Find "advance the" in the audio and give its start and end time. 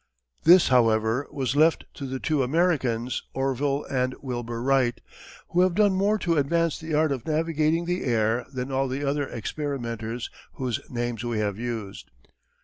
6.37-6.95